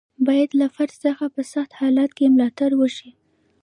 باید 0.27 0.51
له 0.59 0.67
فرد 0.75 0.93
څخه 1.05 1.25
په 1.35 1.41
سخت 1.53 1.71
حالت 1.79 2.11
کې 2.17 2.25
ملاتړ 2.33 2.71
وشي. 2.77 3.09